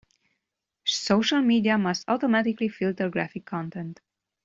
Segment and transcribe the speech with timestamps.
[0.87, 3.99] Social media must automatically filter graphic content.